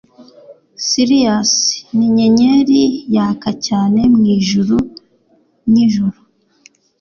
Sirius 0.87 1.51
ninyenyeri 1.97 2.81
yaka 3.15 3.49
cyane 3.67 3.99
mwijuru 4.15 4.77
ryijoro 5.67 6.19